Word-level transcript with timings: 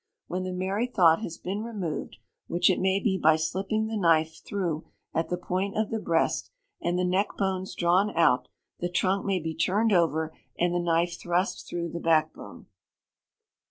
When 0.25 0.41
the 0.41 0.51
merry 0.51 0.87
thought 0.87 1.21
has 1.21 1.37
been 1.37 1.61
removed 1.61 2.17
(which 2.47 2.71
it 2.71 2.79
may 2.79 2.99
be 2.99 3.19
by 3.19 3.35
slipping 3.35 3.85
the 3.85 3.95
knife 3.95 4.41
through 4.43 4.87
at 5.13 5.29
the 5.29 5.37
point 5.37 5.77
of 5.77 5.91
the 5.91 5.99
breast), 5.99 6.49
and 6.81 6.97
the 6.97 7.03
neck 7.05 7.27
bones 7.37 7.75
drawn 7.75 8.09
out, 8.17 8.47
the 8.79 8.89
trunk 8.89 9.27
may 9.27 9.37
be 9.37 9.53
turned 9.53 9.93
over, 9.93 10.35
and 10.57 10.73
the 10.73 10.79
knife 10.79 11.19
thrust 11.19 11.67
through 11.69 11.89
the 11.89 11.99
back 11.99 12.33
bone. 12.33 12.65